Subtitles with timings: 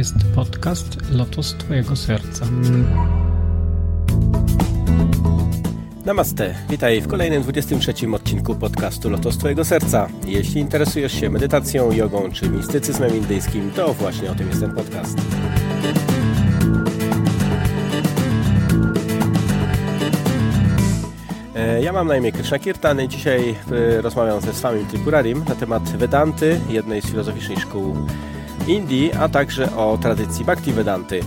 [0.00, 2.46] jest podcast Lotos Twojego Serca.
[6.04, 10.08] Namaste, witaj w kolejnym 23 odcinku podcastu Lotos Twojego Serca.
[10.26, 15.18] Jeśli interesujesz się medytacją, jogą czy mistycyzmem indyjskim, to właśnie o tym jest ten podcast.
[21.54, 25.54] E, ja mam na imię Krishna Kirtan i dzisiaj e, rozmawiam ze Swami Tripurarim na
[25.54, 27.96] temat Vedanty, jednej z filozoficznych szkół
[28.70, 31.20] Indii, a także o tradycji Bhakti Vedanty.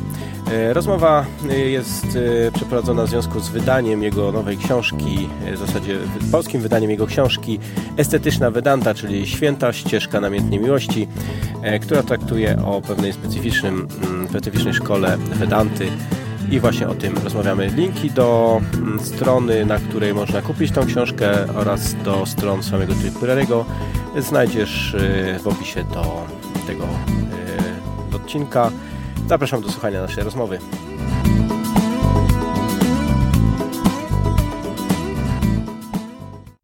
[0.51, 1.25] E, rozmowa
[1.65, 2.17] jest
[2.53, 5.97] przeprowadzona w związku z wydaniem jego nowej książki, w zasadzie
[6.31, 7.59] polskim wydaniem jego książki
[7.97, 11.07] Estetyczna Vedanta, czyli Święta Ścieżka Namiętnej Miłości,
[11.81, 15.87] która traktuje o pewnej specyficznym, mm, specyficznej szkole Vedanty,
[16.51, 17.67] i właśnie o tym rozmawiamy.
[17.67, 23.65] Linki do mm, strony, na której można kupić tą książkę oraz do stron samego Tripureriego
[24.17, 24.95] znajdziesz
[25.43, 26.25] w opisie do
[26.67, 26.83] tego
[28.13, 28.71] y, odcinka.
[29.27, 30.59] Zapraszam do słuchania naszej rozmowy.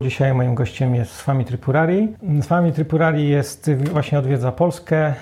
[0.02, 2.08] Dzisiaj moim gościem jest Swami Tripurari.
[2.42, 5.14] Swami Tripurari jest, właśnie odwiedza Polskę y,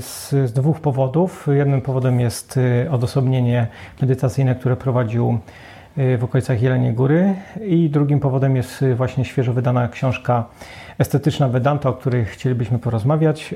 [0.00, 1.46] z, z, dwóch powodów.
[1.52, 3.66] Jednym powodem jest y, odosobnienie
[4.00, 5.69] medytacyjne, które prowadził y,
[6.18, 10.44] w okolicach Jeleniej Góry i drugim powodem jest właśnie świeżo wydana książka
[10.98, 13.54] Estetyczna Vedanta, o której chcielibyśmy porozmawiać,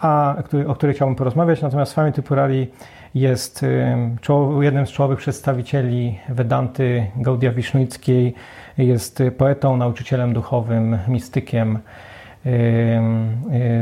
[0.00, 1.62] a o której chciałbym porozmawiać.
[1.62, 2.70] Natomiast Swami Tripurari
[3.14, 3.64] jest
[4.60, 8.34] jednym z czołowych przedstawicieli Vedanty Gaudia Wisznuickiej,
[8.78, 11.78] jest poetą, nauczycielem duchowym, mistykiem.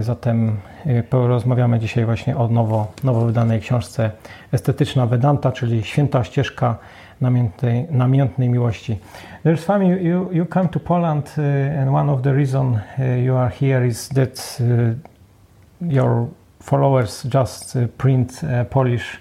[0.00, 4.10] Zatem y, porozmawiamy dzisiaj właśnie o nowo, nowo wydanej książce
[4.52, 6.78] Estetyczna Vedanta, czyli Święta Ścieżka
[7.24, 8.98] Namiętnej, namiętnej Miłości.
[9.44, 13.36] There's funny, you, you come to Poland uh, and one of the reason uh, you
[13.36, 16.26] are here is that uh, your
[16.60, 19.20] followers just print Polish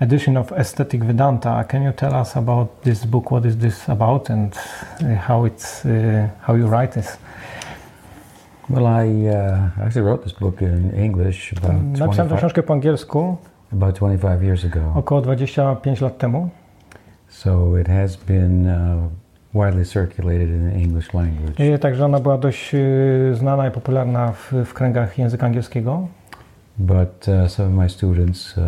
[0.00, 1.64] edition of Aesthetic Vedanta.
[1.68, 3.30] Can you tell us about this book?
[3.30, 7.18] What is this about, and uh, how it's uh, how you write this?
[8.68, 13.36] Well, I uh, actually wrote this book in English about Napisałem tę książkę po angielsku
[13.72, 14.80] about 25 years ago.
[14.94, 16.48] Około 25 lat temu.
[17.28, 19.08] So it has been uh,
[19.52, 21.60] widely circulated in the English language.
[21.60, 26.08] I także ona była dość y, znana i popularna w, w kręgach języka angielskiego.
[26.78, 28.64] But uh, some of my students uh,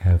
[0.00, 0.20] have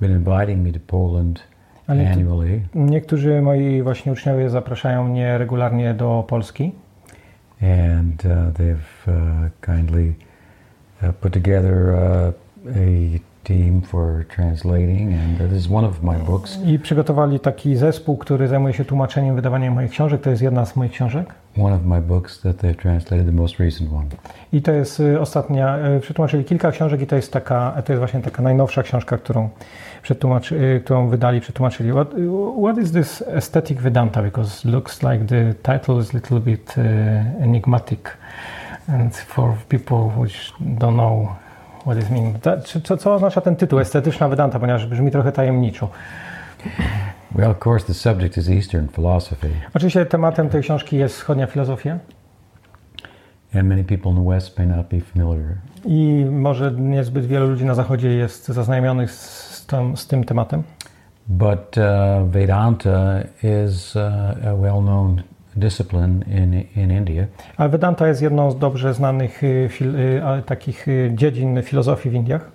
[0.00, 1.42] been inviting me to Poland
[1.86, 2.60] annually.
[2.74, 6.72] Niektórzy moi właśnie uczniowie zapraszają mnie regularnie do Polski.
[7.62, 10.14] And uh, they've uh, kindly
[11.02, 12.32] uh, put together uh,
[12.66, 16.58] a team for translating and this is one of my books.
[16.66, 20.20] I przygotowali taki zespół, który zajmuje się tłumaczeniem, wydawaniem moich książek.
[20.20, 21.34] To jest jedna z moich książek.
[21.58, 24.06] One of my books that they've translated, the most recent one.
[24.52, 27.98] I to jest y, ostatnia, y, przetłumaczyli kilka książek i to jest taka, to jest
[27.98, 29.48] właśnie taka najnowsza książka, którą
[30.02, 31.92] przetłumaczy, którą wydali, przetłumaczyli.
[31.92, 32.08] What,
[32.62, 34.22] what is this aesthetic Vedanta?
[34.22, 38.16] Because it looks like the title is a little bit uh, enigmatic.
[38.88, 41.28] And for people which don't know
[41.86, 42.34] what is mean.
[42.84, 45.88] Co, co oznacza ten tytuł, estetyczna Vedanta, ponieważ brzmi trochę tajemniczo.
[47.34, 49.50] Well, of course, the subject is Eastern philosophy.
[49.74, 51.98] Oczywiście tematem tej książki jest wschodnia filozofia.
[53.54, 55.56] And many people in the West may not be familiar.
[55.84, 60.62] I może niezbyt wielu ludzi na zachodzie jest zaznajomionych z, tym, z tym tematem.
[61.28, 64.02] But uh, Vedanta is uh,
[64.46, 65.22] a well-known
[65.56, 67.26] discipline in, in India.
[67.56, 72.14] A Vedanta jest jedną z dobrze znanych y, fil, y, takich y, dziedzin filozofii w
[72.14, 72.50] Indiach.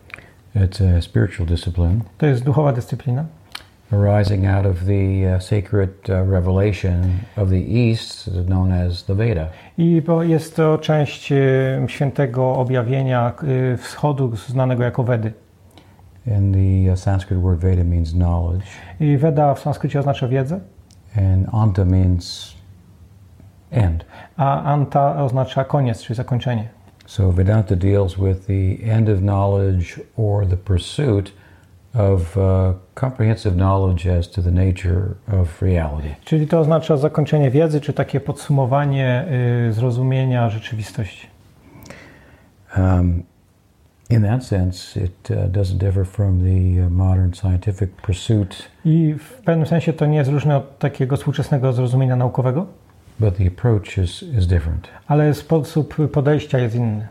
[0.56, 2.00] It's a spiritual discipline.
[2.18, 3.26] To jest duchowa dyscyplina.
[3.92, 9.48] Arising out of the uh, sacred uh, revelation of the East, known as the Veda.
[9.78, 11.34] I bo jest to część
[11.88, 13.34] świętego objawienia
[13.78, 15.34] wschodu, znanego jako Vedy.
[16.38, 18.66] And the uh, Sanskrit word Veda means knowledge.
[19.00, 20.60] I Veda w sanskrycie oznacza wiedzę.
[21.18, 22.57] And Anta means
[23.72, 24.06] end.
[24.38, 26.68] A anta oznacza koniec, czyli zakończenie.
[27.06, 31.34] So Vedanta deals with the end of knowledge or the pursuit
[31.94, 36.16] of uh, comprehensive knowledge as to the nature of reality.
[36.24, 39.26] Czyli to oznacza zakończenie wiedzy, czy takie podsumowanie
[39.70, 41.28] y, zrozumienia rzeczywistości.
[42.78, 43.24] Um,
[44.10, 48.70] in that sense, it uh, doesn't differ from the uh, modern scientific pursuit.
[48.86, 52.66] I w pewnym sensie to nie jest różne od takiego współczesnego zrozumienia naukowego.
[53.20, 54.88] But the approach is, is different.
[55.08, 57.08] Ale sposób podejścia jest inny.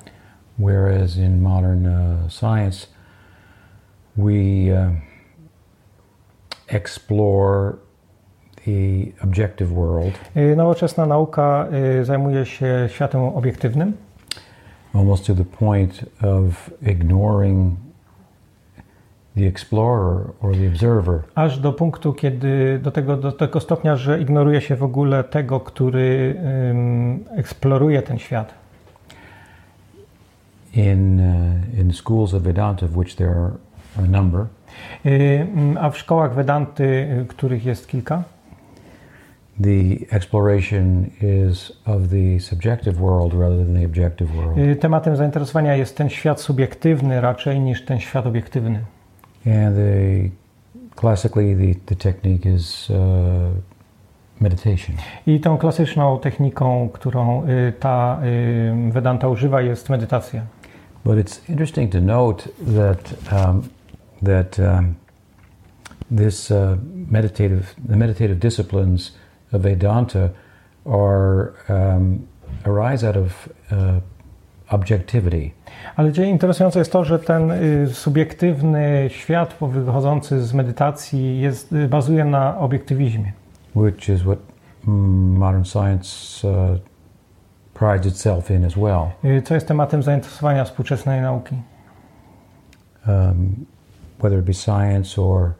[0.58, 2.86] Whereas in modern uh, science,
[4.16, 4.90] we uh,
[6.68, 7.76] explore
[8.64, 10.14] the objective world.
[10.56, 11.68] Nowoczesna nauka
[12.02, 13.92] zajmuje się światem obiektywnym.
[14.96, 17.76] almost to the point of ignoring
[19.36, 21.22] the explorer or the observer.
[21.34, 25.60] Aż do punktu, kiedy do tego, do tego stopnia, że ignoruje się w ogóle tego,
[25.60, 26.36] który
[26.70, 28.54] ym, eksploruje ten świat.
[30.74, 33.50] In, uh, in schools of Vedanta, of which there are
[33.98, 34.46] a number,
[35.80, 38.22] a w szkołach Vedanty, których jest kilka,
[39.60, 44.80] the exploration is of the subjective world rather than the objective world.
[44.80, 48.80] tematem zainteresowania jest ten świat subiektywny raczej niż ten świat obiektywny.
[49.46, 50.30] And the,
[50.96, 53.50] classically, the, the technique is uh,
[54.40, 54.96] meditation.
[55.26, 60.42] I tą klasyczną techniką, którą y, ta y, Vedanta używa, jest medytacja.
[61.04, 63.62] But it's interesting to note that um,
[64.22, 64.94] that um,
[66.10, 66.76] this uh,
[67.10, 69.12] meditative the meditative disciplines
[69.52, 70.30] of Vedanta
[70.84, 72.26] are um,
[72.64, 74.00] arise out of uh,
[74.70, 75.50] objectivity.
[75.96, 82.24] Ale interesujące jest to, że ten y, subiektywny świat wychodzący z medytacji jest, y, bazuje
[82.24, 83.32] na obiektywizmie.
[83.76, 84.38] which is what
[84.86, 86.78] mm, modern science uh,
[87.74, 89.12] prides itself in as well.
[89.24, 91.56] Y, Co jest tematem zainteresowania współczesnej nauki.
[93.08, 93.66] Um,
[94.18, 95.54] whether it be science or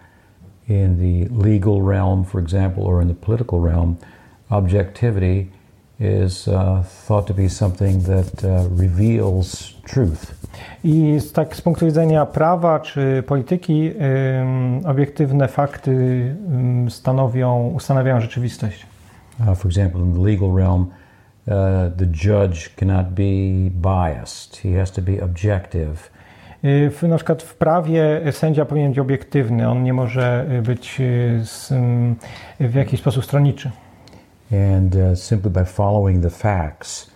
[0.69, 3.97] in the legal realm, for example, or in the political realm,
[4.51, 5.47] objectivity
[6.01, 10.35] is uh, thought to be something that uh, reveals truth.
[10.85, 13.93] I tak z punktu widzenia prawa czy polityki,
[14.41, 18.87] ym, obiektywne fakty ym, stanowią, ustanawiają rzeczywistość.
[19.41, 21.53] Uh, for example, in the legal realm, uh,
[21.97, 24.57] the judge cannot be biased.
[24.57, 26.11] He has to be objective.
[26.65, 31.01] Y, W, na przykład w prawie sędzia powinien być obiektywny, on nie może y, być
[31.01, 31.45] y,
[32.61, 33.71] w jakiś sposób stronniczy.
[34.53, 37.11] And uh, simply by following the facts,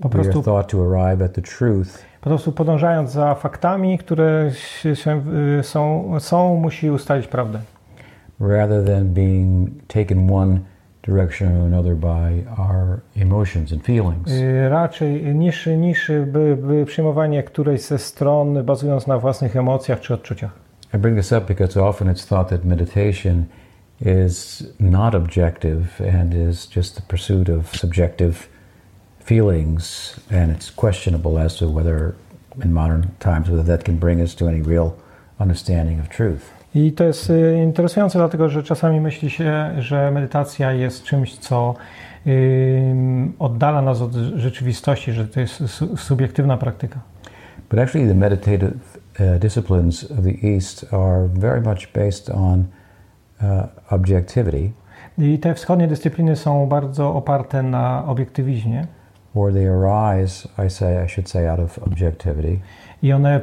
[0.00, 3.98] Po we are prostu, thought to arrive at the truth po prostu podążając za faktami,
[3.98, 4.50] które
[4.94, 4.94] się,
[5.62, 7.60] są, są, musi ustalić prawdę.
[8.40, 10.60] rather than being taken one
[11.02, 14.32] direction or another by our emotions and feelings.
[14.32, 20.14] Y, Raczej niż, niż by, by przyjmowanie którejś ze stron bazując na własnych emocjach czy
[20.14, 20.50] odczuciach.
[20.94, 23.44] I bring this up because often it's thought that meditation
[24.00, 28.48] is not objective and is just the pursuit of subjective
[29.24, 32.14] feelings, and it's questionable as to whether,
[32.64, 34.96] in modern times, whether that can bring us to any real
[35.40, 36.52] understanding of truth.
[36.74, 41.74] I to jest y, interesujące, dlatego że czasami myśli się, że medytacja jest czymś, co
[43.38, 47.00] oddala nas od rzeczywistości, że to jest su- subiektywna praktyka.
[47.70, 48.74] But actually, the meditative
[49.20, 52.64] uh, disciplines of the East are very much based on
[53.90, 54.72] objectivity,
[55.18, 58.86] I te wschodnie dyscypliny są bardzo oparte na obiektywizmie
[59.36, 62.60] or they arise, I say, I should say, out of objectivity.
[63.02, 63.40] i one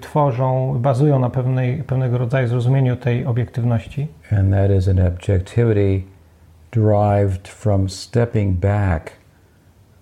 [0.00, 4.08] tworzą, bazują na pewnej, pewnego rodzaju zrozumieniu tej obiektywności.
[4.32, 6.04] And that is an objectivity
[6.72, 9.12] derived from stepping back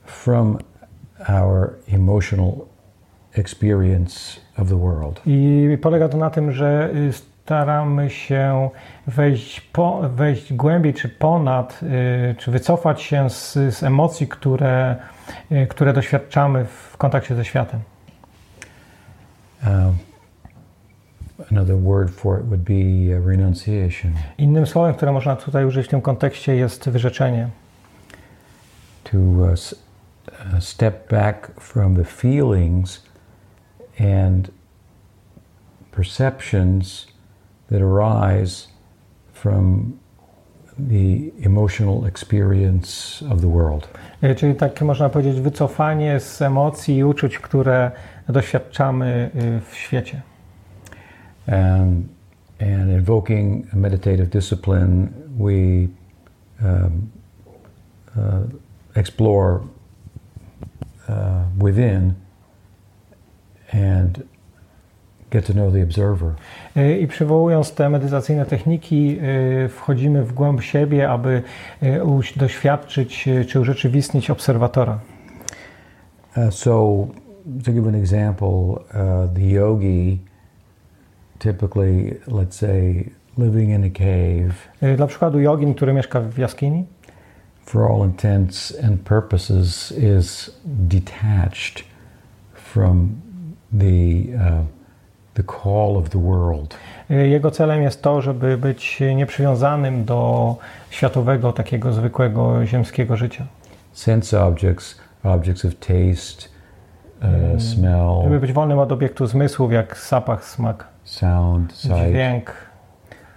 [0.05, 0.59] from
[1.29, 2.53] our emotional
[3.37, 5.21] experience of the world.
[5.27, 8.71] I polega to na tym, że y, staramy się
[9.07, 14.97] wejść, po, wejść głębiej czy ponad, y, czy wycofać się z, z emocji, które,
[15.53, 17.81] y, które doświadczamy w kontakcie ze światem.
[19.67, 19.99] Um,
[21.53, 24.13] another word for it would be uh, renunciation.
[24.39, 27.49] Innym słowem, które można tutaj użyć w tym kontekście jest wyrzeczenie.
[29.05, 33.03] To uh, uh, step back from the feelings
[34.01, 34.51] and
[35.93, 37.16] perceptions
[37.71, 38.69] that arise
[39.33, 39.93] from
[40.79, 43.89] the emotional experience of the world.
[44.23, 47.91] Y, Czyli takie można powiedzieć wycofanie z emocji i uczuć, które
[48.29, 50.23] doświadczamy y, w świecie.
[51.47, 52.07] And,
[52.61, 55.09] and invoking meditative discipline,
[55.39, 55.89] we
[56.63, 57.11] um,
[58.17, 58.43] uh,
[58.95, 59.61] explore
[61.09, 62.15] uh, within
[63.73, 64.23] and
[65.37, 66.35] get to know the observer.
[66.77, 69.19] Y, I przywołując te medytacyjne techniki,
[69.65, 71.43] y, wchodzimy w głąb siebie, aby
[72.05, 74.99] uś- doświadczyć czy urzeczywistnić obserwatora.
[76.51, 77.07] So,
[77.65, 80.19] to give an example, uh, the yogi
[81.39, 84.55] typically, let's say, living in a cave,
[84.97, 86.85] Dla przykładu jogin, który mieszka w jaskini,
[87.65, 91.85] for all intents and purposes, is detached
[92.55, 93.09] from
[93.79, 93.87] the
[94.35, 94.76] uh,
[95.37, 96.77] the call of the world.
[97.09, 100.57] jego celem jest to, żeby być nieprzywiązanym do
[100.91, 103.47] światowego, takiego zwykłego ziemskiego życia.
[103.93, 106.49] Sense objects, objects of taste,
[107.55, 111.95] uh, smell, Żeby być wolnym od obiektu zmysłów, jak zapach, smak, sound, sight.
[112.09, 112.53] dźwięk.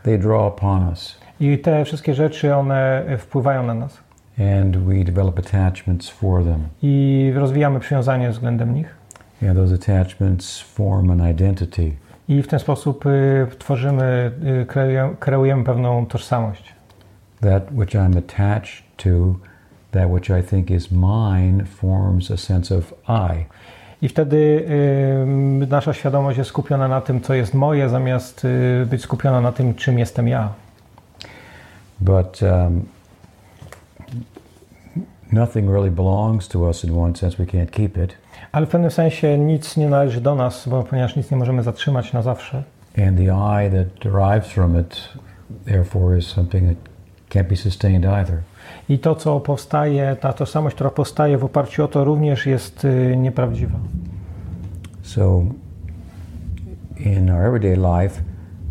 [0.03, 3.97] They draw upon us, I te wszystkie rzeczy, one wpływają na nas.
[4.61, 6.67] and we develop attachments for them.
[6.81, 8.95] I rozwijamy przywiązanie względem nich.
[9.41, 11.97] And those attachments form an identity.
[12.27, 14.31] I w ten sposób y, tworzymy,
[14.61, 16.73] y, kreujemy, kreujemy pewną tożsamość.
[17.41, 19.35] That which I'm attached to,
[19.91, 23.45] that which I think is mine, forms a sense of I.
[24.01, 24.37] I wtedy
[25.63, 29.51] y, nasza świadomość jest skupiona na tym, co jest moje, zamiast y, być skupiona na
[29.51, 30.53] tym, czym jestem ja.
[32.01, 32.85] But um,
[35.31, 38.17] nothing really belongs to us in one sense, we can't keep it.
[38.51, 42.13] Ale w pewnym sensie nic nie należy do nas, bo ponieważ nic nie możemy zatrzymać
[42.13, 42.63] na zawsze.
[43.07, 45.09] And the I that derives from it,
[45.65, 46.89] therefore, is something that
[47.29, 48.37] can't be sustained either.
[48.89, 53.17] I to, co powstaje, ta tożsamość, która powstaje w oparciu o to, również jest y,
[53.17, 53.79] nieprawdziwa.
[55.01, 55.43] So,
[56.97, 58.21] in our everyday life,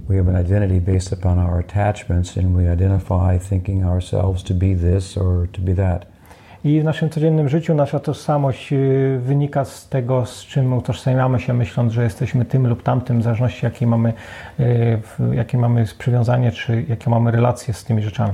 [0.09, 4.77] we have an identity based upon our attachments, and we identify thinking ourselves to be
[4.77, 6.18] this or to be that.
[6.65, 11.55] I w naszym codziennym życiu nasza tożsamość y, wynika z tego, z czym utożsamiamy się,
[11.55, 14.13] myśląc, że jesteśmy tym lub tamtym, w zależności jakie mamy,
[14.61, 15.01] y,
[15.33, 18.33] jakie mamy przywiązanie, czy jakie mamy relacje z tymi rzeczami.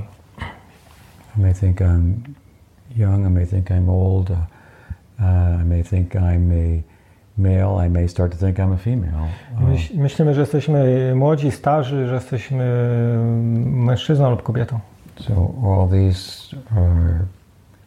[1.39, 2.13] I may think I'm
[2.97, 4.37] young, I may think I'm old, uh,
[5.63, 6.83] I may think I'm a
[7.39, 9.29] male, I may start to think I'm a female.
[9.61, 14.81] Myśl, myślimy, że jesteśmy młodzi, starzy, że jesteśmy mm, mężczyzną lub kobietą.
[15.21, 17.27] so, all these are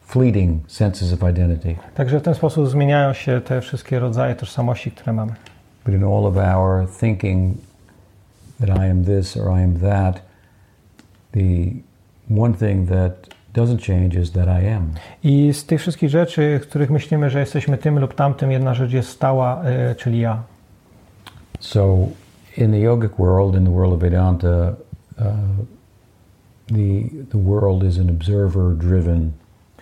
[0.08, 1.76] fleeting senses of identity.
[1.96, 5.32] Także w ten sposób zmieniają się te wszystkie rodzaje tożsamości, które mamy.
[5.86, 7.58] But in all of our thinking
[8.60, 10.22] that I am this or I am that,
[11.32, 11.72] the
[12.42, 14.92] one thing that doesn't change is that I am.
[15.24, 18.92] I z tych wszystkich rzeczy, w których myślimy, że jesteśmy tym lub tamtym, jedna rzecz
[18.92, 20.44] jest stała, y, czyli ja.
[21.60, 21.98] So,
[22.58, 25.26] in the yogic world, in the world of Vedanta, uh,
[26.68, 29.32] the the world is an observer-driven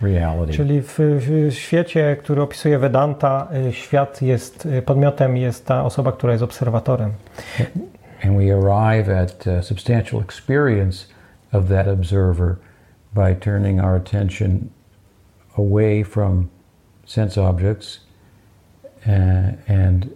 [0.02, 0.52] reality.
[0.52, 6.12] Czyli w, w świecie, który opisuje Vedanta, y, świat jest, y, podmiotem jest ta osoba,
[6.12, 7.12] która jest obserwatorem.
[8.24, 11.06] And we arrive at uh, substantial experience
[11.52, 12.56] of that observer
[13.14, 14.70] by turning our attention
[15.58, 16.48] away from
[17.06, 18.00] sense objects
[19.06, 20.08] uh, and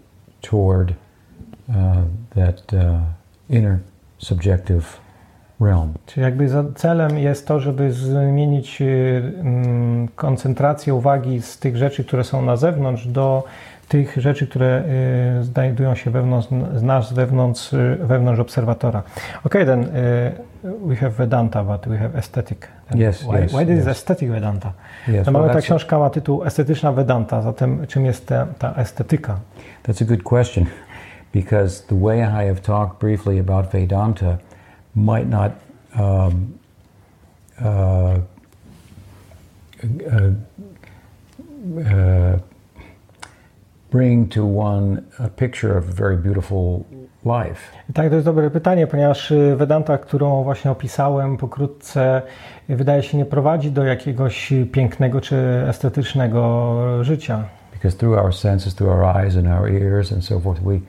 [0.43, 0.95] toward
[1.69, 3.01] uh, that uh,
[3.49, 3.81] inner
[4.19, 5.01] subjective
[5.61, 5.95] realm.
[6.07, 12.25] Czyli jakby celem jest to, żeby zmienić y, mm, koncentrację uwagi z tych rzeczy, które
[12.25, 13.45] są na zewnątrz, do
[13.89, 14.83] tych rzeczy, które
[15.41, 19.03] y, znajdują się wewnątrz z nas, wewnątrz, y, wewnątrz obserwatora.
[19.45, 19.89] Okay, then
[20.87, 22.59] we have Vedanta, but we have aesthetic.
[22.91, 23.89] Then Yes, why, yes, why this is yes.
[23.89, 24.73] aesthetic Vedanta?
[25.09, 28.75] Yes, No well, mamy ta książka ma tytuł Estetyczna Vedanta, zatem czym jest ta, ta
[28.75, 29.37] estetyka?
[29.89, 30.67] that's a good question
[31.33, 34.37] because the way I have talked briefly about Vedanta
[34.95, 35.53] might not
[35.95, 36.59] um,
[37.61, 38.21] uh,
[40.13, 40.31] uh,
[41.79, 42.39] uh,
[43.91, 46.87] bring to one a picture of a very beautiful
[47.25, 47.61] life.
[47.95, 52.23] Tak, to jest dobre pytanie, ponieważ y, Vedanta, którą właśnie opisałem pokrótce,
[52.69, 55.37] wydaje się nie prowadzi do jakiegoś pięknego czy
[55.69, 57.45] estetycznego życia.
[57.73, 60.81] Because through our senses, through our eyes and our ears and so forth, we,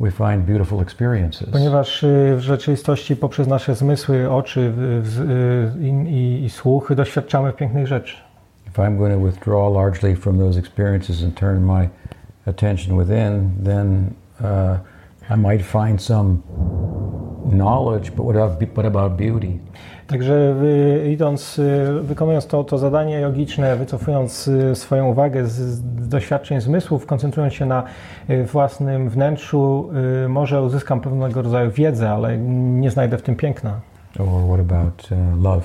[0.00, 1.50] we find beautiful experiences.
[1.50, 2.04] Ponieważ
[2.36, 5.20] w rzeczywistości poprzez nasze zmysły, oczy w- w-
[5.80, 6.50] y, i, i,
[6.96, 8.16] doświadczamy pięknych rzeczy.
[8.68, 11.88] If I'm going to withdraw largely from those experiences and turn my
[12.46, 14.78] attention within, then uh,
[15.30, 16.36] I might find some
[17.52, 19.58] knowledge, but what about, but about beauty?
[20.06, 26.08] Także wy, idąc, y, wykonując to, to zadanie jogiczne, wycofując y, swoją uwagę z, z
[26.08, 27.84] doświadczeń zmysłów, koncentrując się na
[28.30, 29.90] y, własnym wnętrzu,
[30.28, 33.80] może uzyskam pewnego rodzaju wiedzę, ale nie znajdę w tym piękna.
[34.18, 35.64] Or what about uh, love?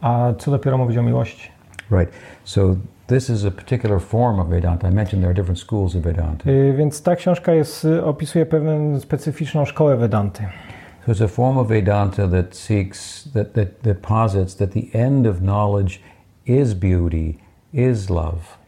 [0.00, 1.50] A co dopiero mówić o miłości?
[1.90, 2.12] Right.
[2.44, 2.76] So
[3.06, 4.88] this is a particular form of Vedanta.
[4.88, 6.44] I mentioned there are different schools of Vedanta.
[6.76, 10.42] Więc ta książka jest, opisuje pewną specyficzną szkołę Vedanty.
[11.08, 15.40] It's a form of Vedanta that seeks, that, that, that posits that the end of
[15.40, 16.00] knowledge
[16.44, 17.38] is beauty,
[17.72, 18.58] is love.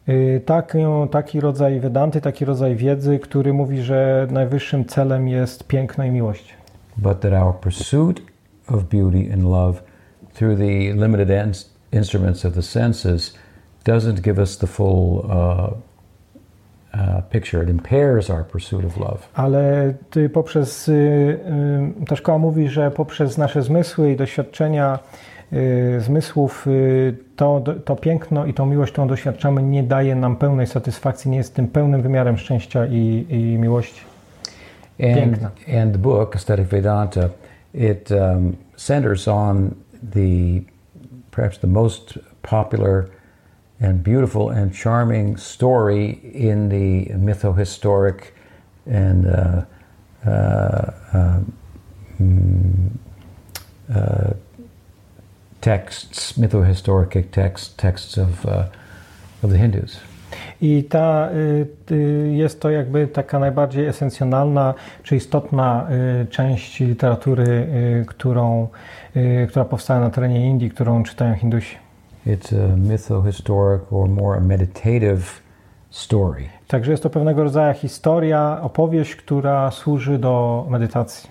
[0.46, 0.76] Tak,
[1.10, 6.60] taki rodzaj Vedanty, taki rodzaj wiedzy, który mówi, że najwyższym celem jest piękno i miłość.
[6.96, 8.20] but that our pursuit
[8.68, 9.82] of beauty and love
[10.34, 11.30] through the limited
[11.92, 13.32] instruments of the senses
[13.84, 15.70] doesn't give us the full uh,
[17.30, 17.62] picture.
[17.62, 19.18] It impairs our pursuit of love.
[19.34, 20.92] Ale ty poprzez, y,
[22.02, 24.98] y, ta szkoła mówi, że poprzez nasze zmysły i doświadczenia
[25.52, 26.66] y, zmysłów,
[27.36, 31.54] to, to piękno i tą miłość, którą doświadczamy, nie daje nam pełnej satysfakcji, nie jest
[31.54, 34.00] tym pełnym wymiarem szczęścia i, i miłości.
[35.02, 35.50] And, Piękna.
[35.82, 37.30] and the book, Aesthetic Vedanta,
[37.74, 39.70] it um, centers on
[40.14, 40.62] the
[41.30, 43.04] perhaps the most popular
[43.80, 48.34] and beautiful and charming story in the mytho-historic
[48.86, 49.64] and uh,
[50.26, 52.98] uh, um,
[53.94, 54.32] uh,
[55.60, 58.68] texts, mytho-historic texts, texts of, uh,
[59.42, 59.98] of the Hindus.
[60.60, 61.28] I ta,
[61.90, 65.86] y, jest to jakby taka najbardziej esencjonalna czy istotna
[66.22, 67.68] y, część literatury,
[68.02, 68.68] y, którą,
[69.48, 71.89] która powstała na terenie Indii, którą czytają Hindusi.
[72.30, 75.42] It's a mytho-historic or more a meditative
[75.90, 76.48] story.
[76.68, 81.30] Także jest to pewnego rodzaju historia, opowieść, która służy do medytacji.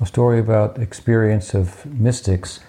[0.00, 2.60] A story about experience of mystics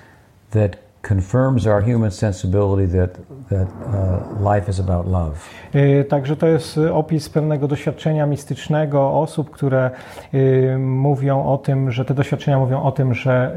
[0.51, 3.17] that confirms our human sensibility that,
[3.49, 5.35] that uh, life is about love.
[5.75, 9.91] Y, Także to jest opis pewnego doświadczenia mistycznego osób, które
[10.33, 13.55] y, mówią o tym, że te doświadczenia mówią o tym, że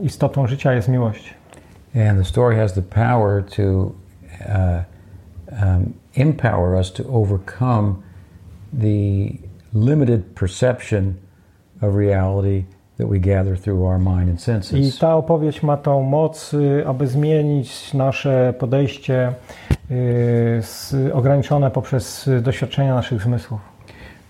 [0.00, 1.34] y, istotą życia jest miłość.
[1.96, 3.96] And the story has the power to
[4.46, 4.82] uh,
[5.50, 8.04] um, empower us to overcome
[8.70, 9.40] the
[9.72, 11.18] limited perception
[11.80, 12.66] of reality
[12.98, 14.98] that we gather through our mind and I senses.
[14.98, 19.32] ta opowieść ma tą moc, y, aby zmienić nasze podejście
[19.90, 23.60] y, z, ograniczone poprzez doświadczenia naszych zmysłów.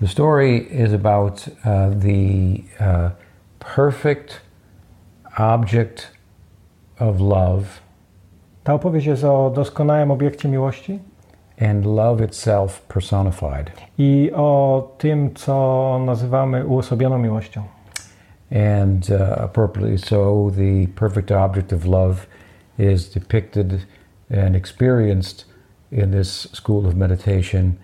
[0.00, 1.64] The story is about uh,
[2.00, 3.11] the uh,
[3.58, 4.40] perfect
[5.37, 6.15] object
[7.00, 7.64] of love
[8.64, 10.98] Ta opowieść jest o doskonałym obiekcie miłości
[11.60, 13.70] and love itself personified.
[13.98, 17.62] i o tym, co nazywamy uosobioną miłością.
[18.52, 22.26] And uh, appropriately so, the perfect object of love
[22.78, 23.86] is depicted
[24.30, 25.46] and experienced
[25.92, 27.74] in this school of meditation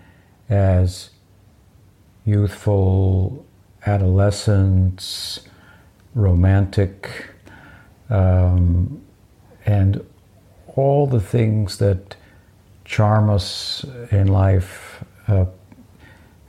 [0.49, 1.09] as
[2.25, 3.31] youthful
[3.85, 5.41] adolescence,
[6.15, 7.32] romantic,
[8.13, 9.01] um,
[9.65, 9.99] and
[10.75, 12.15] all the things that
[12.85, 15.45] charm us in life, uh,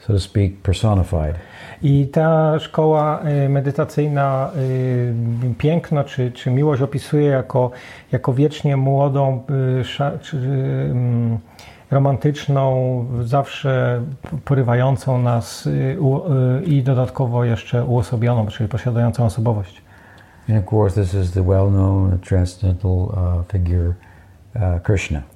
[0.00, 1.36] so to speak, personified.
[1.82, 7.70] I ta szkoła y, medytacyjna y, piękno czy, czy miłość opisuje jako,
[8.12, 9.42] jako wiecznie młodą,
[9.80, 9.84] y,
[10.22, 11.38] czy, ym,
[11.90, 14.02] romantyczną, zawsze
[14.44, 15.68] porywającą nas
[16.66, 19.83] i dodatkowo jeszcze uosobioną, czyli posiadającą osobowość.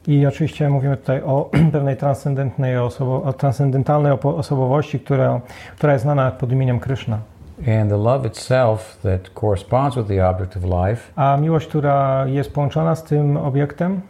[0.06, 5.40] I oczywiście mówimy tutaj o pewnej transcendentnej osobo, o transcendentalnej osobowości, która,
[5.76, 7.18] która jest znana pod imieniem Kryszna.
[7.58, 12.52] And the love itself that corresponds with the object of life A miłość, która jest
[12.52, 14.00] połączona z tym obiektem,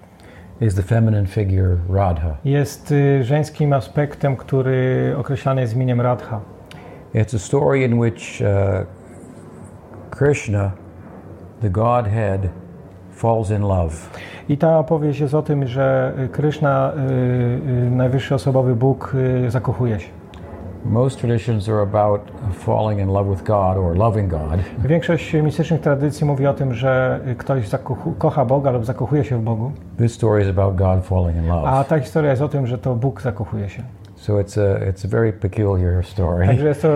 [0.60, 2.36] is the feminine figure Radha.
[2.44, 6.40] jest y, żeńskim aspektem, który określany jest imieniem Radha.
[7.14, 8.86] It's a story in which uh,
[10.10, 10.70] Krishna,
[11.60, 12.48] the Godhead,
[13.10, 13.94] falls in love.
[14.48, 19.14] I ta opowieść jest o tym, że Kryszna, y, y, najwyższy osobowy Bóg,
[19.46, 20.08] y, zakochuje się.
[20.84, 22.20] Most traditions are about
[22.52, 24.60] falling in love with God or loving God.
[24.78, 27.70] Większość mistycznych tradycji mówi o tym, że ktoś
[28.18, 31.54] kocha Boga lub zakochuje się w Bogu, This story is about God falling in a
[31.56, 31.84] love.
[31.88, 33.82] ta historia jest o tym, że to Bóg zakochuje się.
[34.18, 36.46] So it's a, it's a very peculiar story.
[36.46, 36.88] Także jest to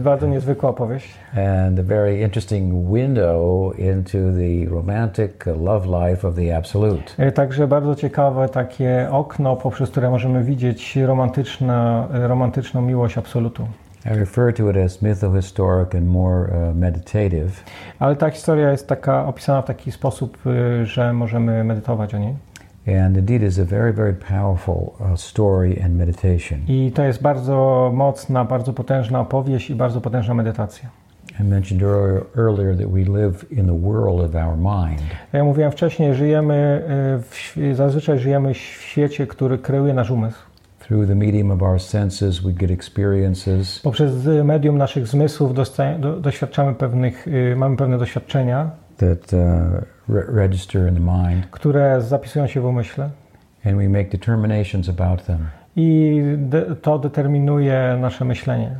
[0.00, 1.14] bardzo niezwykła opowieść.
[1.32, 7.02] and a very interesting window into the romantic love life of the Absolute.
[7.28, 13.66] Y, Także bardzo ciekawe takie okno, poprzez które możemy widzieć romantyczne, y, romantyczną miłość absolutu.
[14.06, 17.64] I refer to it as mytho-historic and more uh, meditative,
[17.98, 20.38] Ale ta historia jest taka opisana w taki sposób,
[20.82, 22.34] że możemy medytować o niej.
[22.86, 26.60] And indeed is a very, very powerful uh, story and meditation.
[26.68, 30.88] I to jest bardzo mocna, bardzo potężna opowieść i bardzo potężna medytacja.
[31.40, 35.72] I mentioned earlier, earlier that we live in the world of our mind, Ja mówiłem
[35.72, 36.82] wcześniej, żyjemy,
[37.18, 40.38] y, w, zazwyczaj żyjemy w świecie, który kreuje nasz umysł.
[40.78, 45.52] Through the medium of our senses, we get experiences Poprzez y, medium naszych zmysłów
[46.20, 52.46] doświadczamy pewnych, y, mamy pewne doświadczenia, that uh, re- register in the mind, które zapisują
[52.46, 53.10] się w umyśle
[53.64, 55.38] and we make determinations about them.
[55.76, 58.70] i de, to determinuje nasze myślenie.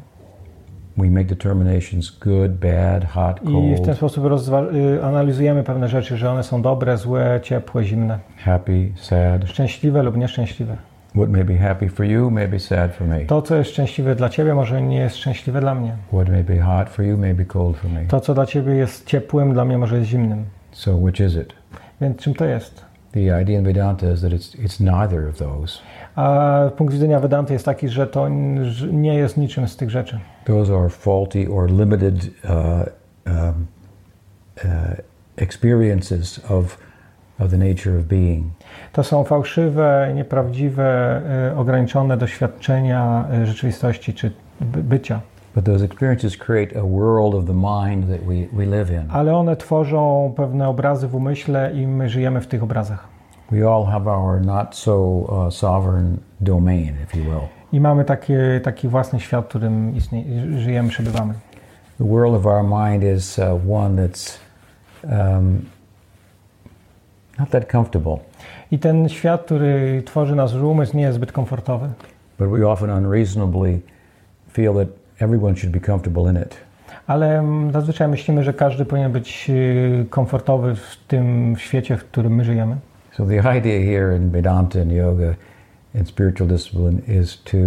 [0.98, 4.24] We make determinations good, bad, hot, I w ten cold, sposób
[4.74, 9.48] y, analizujemy pewne rzeczy, że one są dobre, złe, ciepłe, zimne, happy, sad.
[9.48, 10.76] szczęśliwe lub nieszczęśliwe.
[11.16, 13.24] What may be happy for you may be sad for me.
[13.26, 15.96] To, co jest szczęśliwe dla Ciebie, może nie jest szczęśliwe dla mnie.
[16.12, 18.04] What may be hot for you may be cold for me.
[18.08, 20.44] To, co dla Ciebie jest ciepłym, dla mnie może jest zimnym.
[20.72, 21.54] So which is it?
[22.00, 22.84] Więc czym to jest?
[23.12, 25.78] The idea in Vedanta is that it's, it's neither of those.
[26.16, 28.28] A punkt widzenia Vedanty jest taki, że to
[28.92, 30.18] nie jest niczym z tych rzeczy.
[30.44, 32.50] Those are faulty or limited uh,
[33.26, 33.66] um,
[34.64, 34.70] uh,
[35.36, 36.78] experiences of,
[37.40, 38.44] of the nature of being.
[38.92, 41.20] To są fałszywe, nieprawdziwe,
[41.52, 45.20] y, ograniczone doświadczenia y, rzeczywistości czy by- bycia.
[45.54, 49.10] But those experiences create a world of the mind that we, we live in.
[49.10, 53.08] Ale one tworzą pewne obrazy w umyśle i my żyjemy w tych obrazach.
[53.50, 57.48] We all have our not so uh, sovereign domain, if you will.
[57.72, 60.24] I mamy taki, taki własny świat, w którym istnie,
[60.58, 61.34] żyjemy, przebywamy.
[61.98, 64.38] The world of our mind is uh, one that's
[65.04, 65.60] um,
[67.38, 68.18] not that comfortable,
[68.70, 71.88] I ten świat, który tworzy nasz umysł, nie jest zbyt komfortowy.
[72.38, 73.80] but we often unreasonably
[74.52, 74.88] feel that
[75.20, 76.56] everyone should be comfortable in it.
[77.06, 82.34] Ale mm, zazwyczaj myślimy, że każdy powinien być y, komfortowy w tym świecie, w którym
[82.34, 82.76] my żyjemy.
[83.12, 85.34] So the idea here in Vedanta and yoga
[85.98, 87.58] and spiritual discipline is to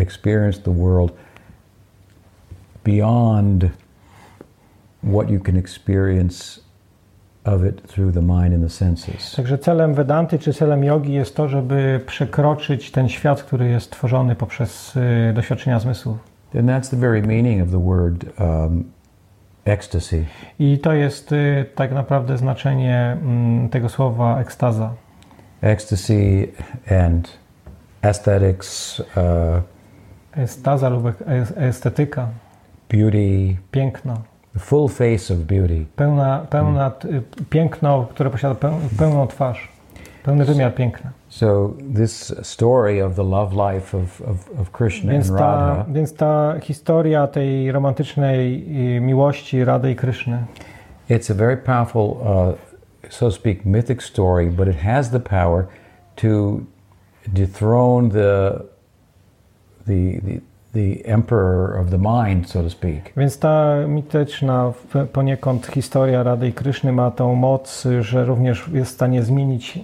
[0.00, 1.12] experience the world
[2.84, 3.64] beyond
[5.02, 6.61] what you can experience
[7.44, 9.34] of it through the mind and the senses.
[9.36, 14.34] Także celem Vedanty czy celem jogi jest to, żeby przekroczyć ten świat, który jest tworzony
[14.34, 16.18] poprzez y, doświadczenia zmysłu.
[16.58, 18.84] And that's the very meaning of the word um,
[19.64, 20.24] ecstasy.
[20.58, 24.92] I to jest y, tak naprawdę znaczenie mm, tego słowa ekstaza.
[25.62, 26.48] Ecstasy
[27.06, 27.38] and
[28.02, 29.62] aesthetics, uh,
[30.42, 32.28] Estaza lub ek- es- estetyka,
[32.90, 34.22] beauty, piękno.
[34.58, 35.86] Full face of beauty.
[35.96, 39.68] Pełna, pełna t- y, piękno, które posiada peł, pełną twarz,
[40.24, 41.10] pełny wymiar piękna.
[41.28, 46.14] So this story of the love life of, of, of Krishna Więc and Radha więc
[46.14, 48.64] ta historia tej romantycznej
[48.96, 50.46] y, miłości Rady i Kryszny
[51.10, 52.54] It's a very powerful, uh,
[53.10, 55.68] so to speak, mythic story, but it has the power
[56.16, 56.64] to
[57.32, 58.64] dethrone the,
[59.86, 60.40] the, the,
[60.72, 63.12] the emperor of the mind, so to speak.
[63.16, 64.72] Więc ta mityczna
[65.12, 69.78] poniekąd historia Rady Kryszny ma tą moc, że również jest w stanie zmienić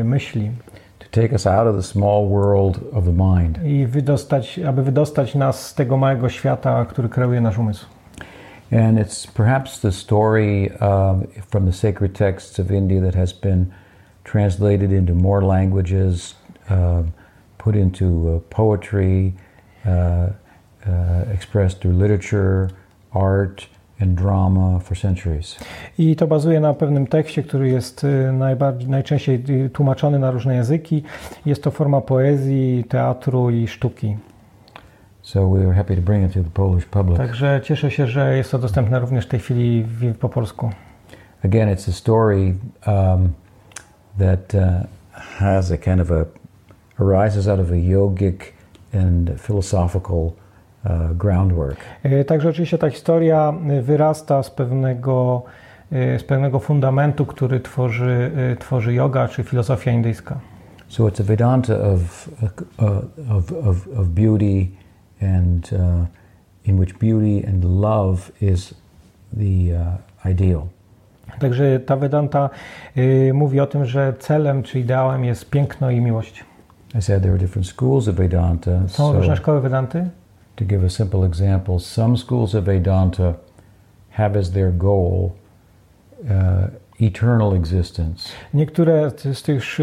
[0.00, 0.50] y, myśli
[0.98, 3.64] To take us out of the small world of the mind.
[3.64, 7.86] i wydostać, aby wydostać nas z tego małego świata, który kreuje nasz umysł.
[8.72, 13.66] And it's perhaps the story um, from the sacred texts of India that has been
[14.24, 16.34] translated into more languages,
[16.70, 17.12] um,
[17.58, 19.51] put into uh, poetry, uh, uh,
[21.34, 22.68] expressed through literature,
[23.12, 23.66] art,
[24.02, 25.56] and drama for centuries.
[25.98, 30.54] I to bazuje na pewnym tekście, który jest y, najbardziej, najczęściej y, tłumaczony na różne
[30.54, 31.02] języki.
[31.46, 34.16] Jest to forma poezji, teatru i sztuki.
[35.22, 37.18] So we were happy to bring it to the Polish public.
[37.18, 40.70] Także cieszę się, że jest to dostępne również w tej chwili w, po polsku.
[41.44, 42.54] Again, it's a story
[42.86, 43.32] um,
[44.18, 44.86] that uh,
[45.38, 46.24] has a kind of a
[46.98, 48.40] arises out of a yogic
[48.94, 50.32] and philosophical
[50.84, 51.78] uh, groundwork.
[52.04, 55.42] Y, Także oczywiście ta historia y, wyrasta z pewnego,
[55.92, 60.40] y, z pewnego fundamentu, który tworzy, tworzy yoga czy filozofia indyjska.
[60.88, 62.50] So it's a Vedanta of uh,
[63.36, 64.70] of, of, of beauty,
[65.22, 66.06] and uh,
[66.64, 68.74] in which beauty and love is
[69.32, 70.68] the uh, ideal.
[71.38, 72.50] Także ta Vedanta
[72.96, 76.44] y, mówi o tym, że celem czy ideałem jest piękno i miłość.
[76.94, 78.70] I said there are different schools of Vedanta.
[78.88, 80.10] Są So różne szkoły Vedanty.
[80.56, 83.34] to give a simple example, some schools of Vedanta
[84.10, 85.32] have as their goal
[86.24, 86.68] uh,
[87.00, 88.28] eternal existence.
[88.54, 89.78] Niektóre z tych,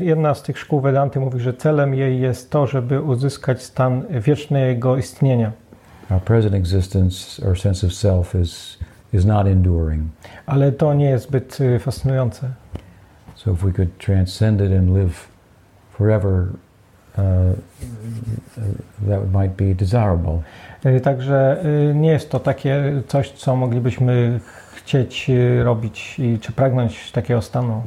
[0.00, 4.96] jedna z tych szkół Vedanty mówi, że celem jej jest to, żeby uzyskać stan wiecznego
[4.96, 5.52] istnienia.
[6.10, 8.78] Our present existence, our sense of self, is
[9.12, 10.02] is not enduring.
[10.46, 12.50] Ale to nie jest zbyt y, fascynujące.
[13.34, 15.28] So if we could transcend it and live
[15.98, 16.48] forever,
[17.18, 17.54] uh,
[19.08, 20.42] that might be desirable.
[20.86, 24.40] Y, Także y, nie jest to takie coś, co moglibyśmy
[24.74, 27.82] chcieć y, robić i czy pragnąć takiego stanu.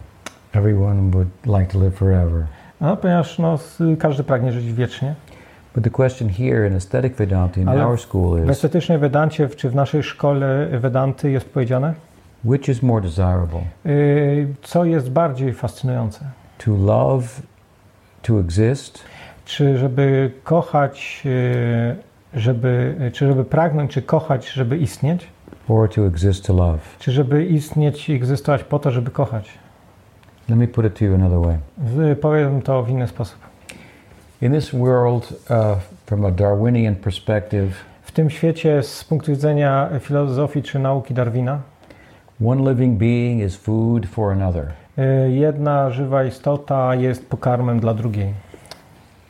[0.53, 2.45] Everyone would like to live forever.
[2.81, 3.59] No, ponieważ no,
[3.99, 5.15] każdy pragnie żyć wiecznie.
[5.75, 9.49] But the question here in aesthetic Vedanta in Ale our school W is estetycznej Vedancie,
[9.49, 11.93] czy w naszej szkole Vedanty jest powiedziane,
[12.45, 13.61] which is more desirable?
[14.61, 16.25] co jest bardziej fascynujące.
[16.65, 17.27] To love,
[18.21, 18.99] to exist,
[19.45, 25.27] Czy żeby kochać, y, żeby, czy żeby pragnąć, czy kochać, żeby istnieć,
[25.67, 26.79] or to exist to love?
[26.99, 29.49] czy żeby istnieć i egzystować po to, żeby kochać.
[30.49, 32.15] Let me put it to you another way.
[32.15, 33.37] Powiem to w inny sposób.
[34.41, 40.63] In this world, uh, from a Darwinian perspective, W tym świecie z punktu widzenia filozofii
[40.63, 41.61] czy nauki Darwina,
[42.45, 44.65] One living being is food for another.
[44.99, 48.33] Y, Jedna żywa istota jest pokarmem dla drugiej.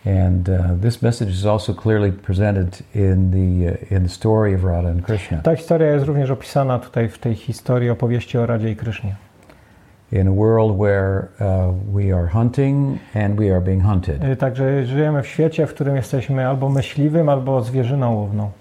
[0.05, 4.63] And uh, this message is also clearly presented in the uh, in the story of
[4.63, 5.41] Radha and Krishna.
[5.41, 9.15] Ta historia jest również opisana tutaj w tej historii opowieści o Radzie i Krysznie.
[10.11, 14.23] In a world where uh, we are hunting and we are being hunted.
[14.23, 18.51] Y, Także żyjemy w świecie, w którym jesteśmy albo myśliwym, albo zwierzyną łowną.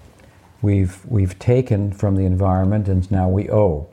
[0.63, 3.83] We've we've taken from the environment and now we owe.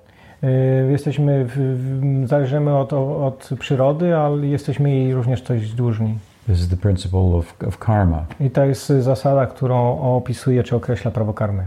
[0.44, 6.18] Y, Jesteśmy, w, zależymy od, od przyrody, ale jesteśmy jej również coś dłużni.
[6.46, 8.26] This is the principle of, of karma.
[8.40, 11.62] I to jest zasada, którą opisuje czy określa prawo karmy.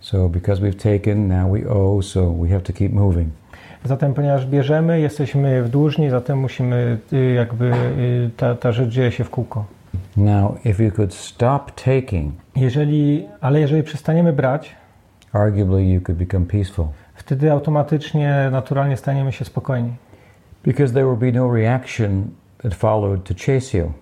[0.00, 3.28] So because we've taken, now we owe, so we have to keep moving.
[3.84, 9.12] Zatem, ponieważ bierzemy, jesteśmy w dłużni, zatem musimy, y, jakby y, ta, ta rzecz dzieje
[9.12, 9.64] się w kółko.
[10.16, 14.76] Now, if you could stop taking, Jeżeli, ale jeżeli przestaniemy brać,
[15.32, 16.86] arguably you could become peaceful.
[17.22, 19.92] Wtedy automatycznie, naturalnie staniemy się spokojni.
[20.64, 22.24] Because there will be no reaction
[22.62, 23.92] that followed to chase you.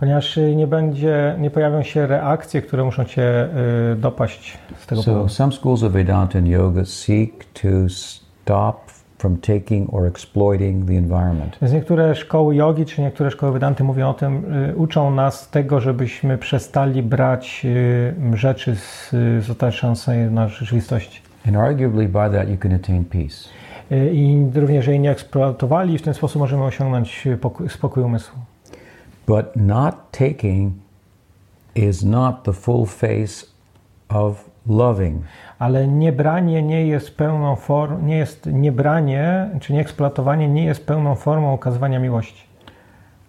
[0.00, 3.48] Ponieważ y, nie będzie, nie pojawią się reakcje, które muszą cię
[3.92, 5.28] y, dopaść z tego So powodu.
[5.28, 8.76] some schools of Vedanta and yoga seek to stop
[9.18, 11.58] from taking or exploiting the environment.
[11.62, 15.80] Więc niektóre szkoły jogi, czy niektóre szkoły Vedanty mówią o tym, y, uczą nas tego,
[15.80, 19.10] żebyśmy przestali brać y, rzeczy z,
[19.44, 21.20] z otaczającej nas rzeczywistości.
[21.46, 23.48] And arguably by that you can attain peace.
[23.92, 28.38] Y, I również jej nie eksploatowali w ten sposób możemy osiągnąć pokój, spokój umysłu.
[29.26, 30.72] But not taking
[31.74, 33.46] is not the full face
[34.08, 35.22] of loving.
[35.58, 41.52] Ale niebranie nie jest pełną formą, nie jest niebranie, czy nieeksploatowanie nie jest pełną formą
[41.52, 42.44] okazywania miłości.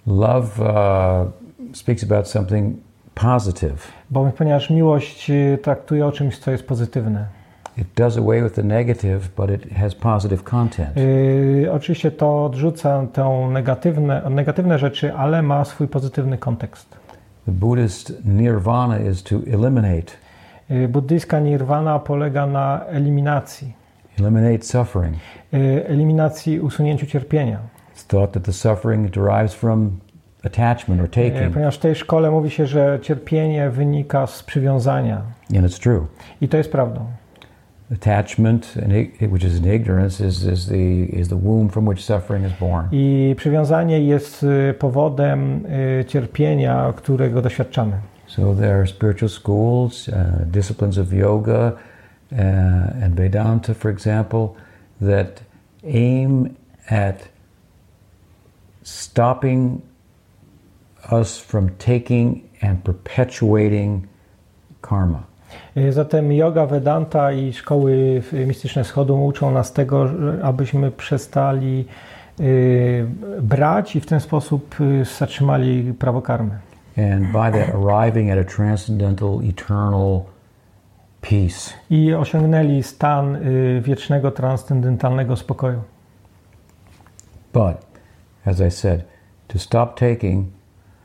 [0.08, 2.76] Love uh, speaks about something
[3.16, 3.88] positive.
[4.10, 7.41] Bo ponieważ miłość y, traktuje o czymś, co jest pozytywne.
[7.78, 10.90] It does away with the negative, but it has positive content.
[10.98, 16.90] Yy, oczywiście to odrzuca tą negatywne, negatywne rzeczy, ale ma swój pozytywny kontekst.
[17.46, 20.12] The Buddhist nirvana is to eliminate,
[20.70, 23.74] Yy, buddyjska nirwana polega na eliminacji,
[24.20, 25.16] eliminate suffering.
[25.52, 27.60] yy, eliminacji, usunięciu cierpienia.
[27.96, 29.92] It's thought that the suffering derives from
[30.46, 35.22] attachment or Yy, taking, ponieważ w tej szkole mówi się, że cierpienie wynika z przywiązania.
[35.58, 36.06] and it's true.
[36.42, 37.06] I to jest prawdą.
[37.92, 38.78] Attachment,
[39.20, 42.88] which is in ignorance, is, is the is the womb from which suffering is born.
[42.92, 45.64] I przywiązanie jest yy, powodem
[45.98, 47.94] yy, cierpienia, którego doświadczamy.
[48.28, 50.14] So there are spiritual schools, uh,
[50.46, 51.74] disciplines of yoga
[52.32, 54.56] uh, and Vedanta, for example,
[55.02, 55.42] that
[55.84, 56.56] aim
[56.90, 57.28] at
[58.84, 59.82] stopping
[61.12, 64.08] us from taking and perpetuating
[64.82, 65.24] karma.
[65.78, 70.10] Y, Zatem yoga, Vedanta i szkoły y, mistyczne wschodu uczą nas tego,
[70.44, 71.86] abyśmy przestali
[72.40, 73.06] y,
[73.42, 74.76] brać i w ten sposób
[75.20, 76.60] zatrzymali prawo karmy.
[76.98, 80.22] And by that, arriving at a transcendental, eternal
[81.22, 81.74] peace.
[81.90, 83.38] I osiągnęli stan
[83.82, 85.82] wiecznego, transcendentalnego spokoju.
[87.54, 87.78] But,
[88.46, 89.04] as I said,
[89.48, 90.46] to stop taking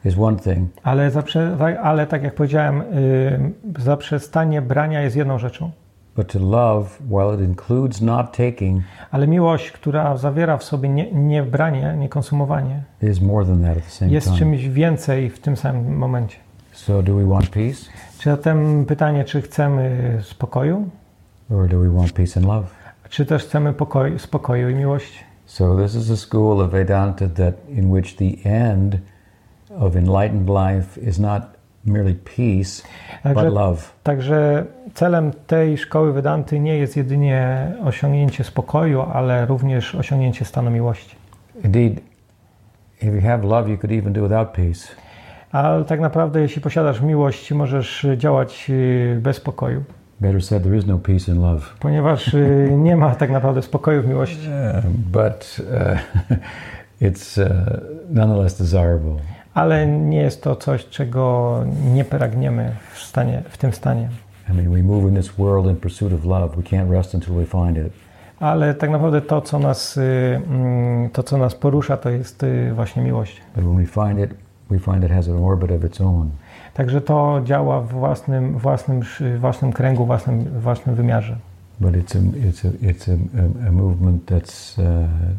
[0.06, 5.70] is one thing, Ale, zaprze, ale tak jak powiedziałem, y, zaprzestanie brania jest jedną rzeczą.
[6.16, 11.12] but to love, while it includes not taking, Ale miłość, która zawiera w sobie nie,
[11.12, 14.38] nie branie, nie konsumowanie, is more than that at the same jest time.
[14.38, 16.36] czymś więcej w tym samym momencie.
[16.72, 17.78] So, do we want peace,
[18.18, 20.88] Czy zatem pytanie, czy chcemy spokoju,
[21.50, 22.66] or do we want peace and love?
[23.08, 25.18] czy też chcemy pokoju, spokoju i miłości?
[25.46, 28.96] So, this is a school of Vedanta that in which the end
[29.78, 31.42] of enlightened life is not
[31.84, 32.82] merely peace,
[33.24, 33.82] but Także, love.
[34.02, 41.16] także celem tej szkoły Vedanty nie jest jedynie osiągnięcie spokoju, ale również osiągnięcie stanu miłości.
[41.64, 41.92] Indeed,
[43.02, 44.88] if you have love, you could even do without peace.
[45.52, 49.84] Ale tak naprawdę, jeśli posiadasz miłość, możesz działać y, bez spokoju,
[50.20, 51.62] Better said, there is no peace in love.
[51.80, 54.48] ponieważ y, nie ma tak naprawdę spokoju w miłości.
[54.48, 55.98] Uh, but uh,
[57.08, 57.50] it's uh,
[58.10, 59.16] nonetheless desirable.
[59.56, 61.60] Ale nie jest to coś, czego
[61.94, 64.08] nie pragniemy w, stanie, w tym stanie.
[64.50, 66.56] I mean, we move in this world in pursuit of love.
[66.56, 67.92] We can't rest until we find it.
[68.40, 70.00] Ale tak naprawdę to, co nas, y,
[70.46, 73.40] mm, to, co nas porusza, to jest y, właśnie miłość.
[73.54, 74.38] But when we find it,
[74.70, 76.30] we find it has an orbit of its own.
[76.74, 79.02] Także to działa w własnym, własnym,
[79.38, 81.36] własnym kręgu, własnym, własnym wymiarze.
[81.80, 84.76] But it's a, it's a, it's a, a, a movement that's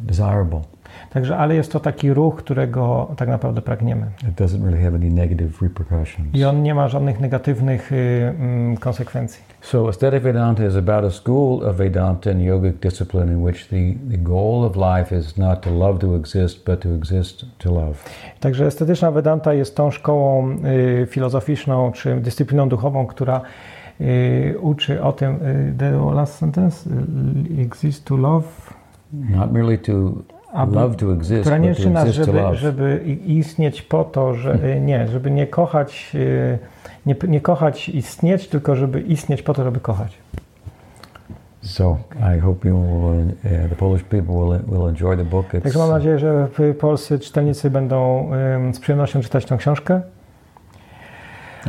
[0.05, 0.61] desirable.
[1.09, 4.05] Także, ale jest to taki ruch, którego tak naprawdę pragniemy.
[4.29, 6.27] It doesn't really have any negative repercussions.
[6.33, 9.43] I on nie ma żadnych negatywnych mm, konsekwencji.
[9.61, 13.93] So, Aesthetic Vedanta is about a school of Vedanta and yogic discipline in which the,
[14.09, 17.93] the goal of life is not to love to exist, but to exist to love.
[18.39, 20.49] Także estetyczna Vedanta jest tą szkołą
[21.03, 23.41] y, filozoficzną czy dyscypliną duchową, która
[24.61, 26.89] uczy o tym, y, the last sentence,
[27.59, 28.43] y, exist to love,
[29.13, 29.93] Not merely to
[30.71, 32.55] love to exist, która nie uczy nas, żeby, love.
[32.55, 36.57] żeby istnieć po to, że y, nie, żeby nie kochać, y,
[37.05, 40.17] nie, nie kochać istnieć, tylko żeby istnieć po to, żeby kochać.
[41.61, 41.97] So,
[42.37, 45.53] I hope you will, uh, the Polish people will, will enjoy the book.
[45.53, 48.29] It's, Także mam nadzieję, że y, polscy czytelnicy będą
[48.73, 50.01] z przyjemnością czytać tę książkę.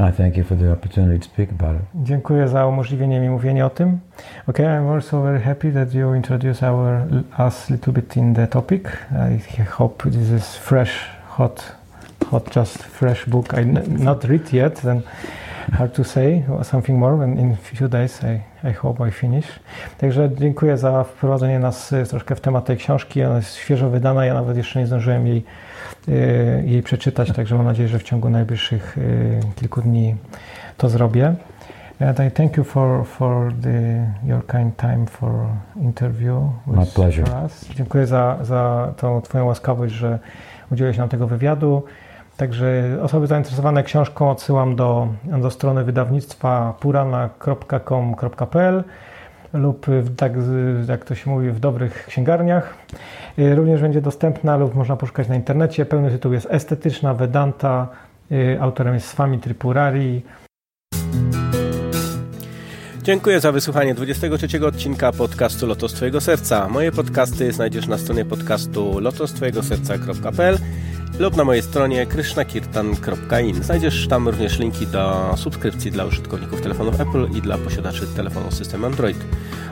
[0.00, 1.82] I thank you for the opportunity to speak about it.
[1.94, 3.98] Dziękuję za umożliwienie mi mówienia o tym.
[4.46, 7.06] Okay, I'm also very happy that you introduce our
[7.48, 8.98] us little bit in the topic.
[9.58, 11.72] I hope this is fresh, hot,
[12.30, 13.54] hot, just fresh book.
[13.54, 13.64] I
[14.04, 15.02] not read yet, then
[15.72, 17.24] hard to say something more.
[17.24, 19.46] And in few days, I, I hope I finish.
[19.98, 23.24] Także dziękuję za wprowadzenie nas y, troszkę w temat tej książki.
[23.24, 24.24] Ona jest świeżo wydana.
[24.24, 25.44] Ja nawet jeszcze nie zdążyłem jej,
[26.08, 30.16] y, jej przeczytać, także mam nadzieję, że w ciągu najbliższych y, kilku dni
[30.76, 31.34] to zrobię.
[32.00, 37.26] And I thank you for, for the, your kind time for interview My pleasure.
[37.44, 37.68] us.
[37.76, 40.18] Dziękuję za, za tą Twoją łaskawość, że
[40.72, 41.82] udzieliłeś nam tego wywiadu.
[42.38, 48.84] Także osoby zainteresowane książką odsyłam do, do strony wydawnictwa purana.com.pl
[49.52, 50.32] lub tak,
[50.88, 52.74] jak to się mówi w dobrych księgarniach.
[53.38, 55.86] Y, Również będzie dostępna lub można poszukać na internecie.
[55.86, 57.88] Pełny tytuł jest Estetyczna Vedanta.
[58.32, 60.22] Y, Autorem jest Swami Tripurari.
[63.02, 66.68] Dziękuję za wysłuchanie 23 odcinka podcastu Lotos Twojego Serca.
[66.68, 70.58] Moje podcasty znajdziesz na stronie podcastu lotostwojegoserca.pl
[71.18, 73.62] lub na mojej stronie krishnakirtan.in.
[73.62, 78.84] Znajdziesz tam również linki do subskrypcji dla użytkowników telefonów Apple i dla posiadaczy telefonu system
[78.84, 79.16] Android.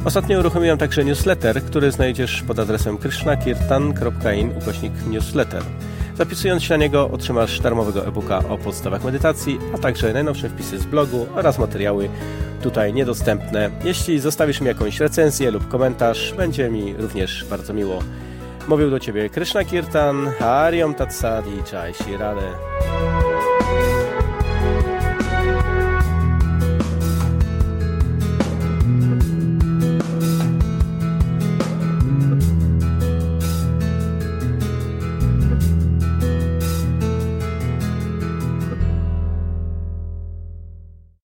[0.04, 5.62] Ostatnio uruchomiłem także newsletter, który znajdziesz pod adresem krishnakirtan.in ukośnik newsletter.
[6.16, 10.84] Zapisując się na niego otrzymasz darmowego e-booka o podstawach medytacji, a także najnowsze wpisy z
[10.84, 12.08] blogu oraz materiały
[12.62, 13.70] tutaj niedostępne.
[13.84, 18.02] Jeśli zostawisz mi jakąś recenzję lub komentarz, będzie mi również bardzo miło.
[18.68, 22.52] Mówił do Ciebie Krishna Kirtan, Hariom Tatsadi, Chai Shirale.